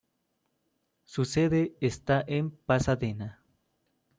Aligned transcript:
Su 1.03 1.25
sede 1.25 1.77
está 1.79 2.23
en 2.25 2.49
Pasadena. 2.49 3.39